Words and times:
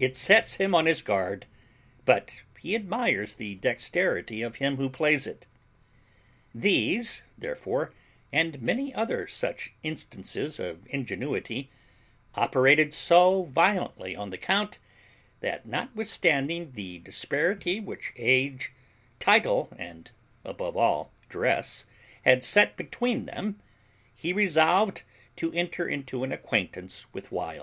It 0.00 0.16
sets 0.16 0.54
him 0.56 0.74
on 0.74 0.86
his 0.86 1.00
guard, 1.00 1.46
but 2.04 2.42
he 2.58 2.74
admires 2.74 3.34
the 3.34 3.54
dexterity 3.54 4.42
of 4.42 4.56
him 4.56 4.78
who 4.78 4.88
plays 4.90 5.28
it. 5.28 5.46
These, 6.52 7.22
therefore, 7.38 7.92
and 8.32 8.60
many 8.60 8.92
other 8.92 9.28
such 9.28 9.72
instances 9.84 10.58
of 10.58 10.84
ingenuity, 10.88 11.70
operated 12.34 12.92
so 12.92 13.44
violently 13.44 14.16
on 14.16 14.30
the 14.30 14.38
count, 14.38 14.80
that, 15.38 15.66
notwithstanding 15.66 16.72
the 16.72 16.98
disparity 16.98 17.78
which 17.78 18.12
age, 18.16 18.72
title, 19.20 19.68
and 19.78 20.10
above 20.44 20.76
all, 20.76 21.12
dress, 21.28 21.86
had 22.24 22.42
set 22.42 22.76
between 22.76 23.26
them, 23.26 23.62
he 24.12 24.32
resolved 24.32 25.04
to 25.36 25.52
enter 25.52 25.88
into 25.88 26.24
an 26.24 26.32
acquaintance 26.32 27.06
with 27.14 27.30
Wild. 27.30 27.58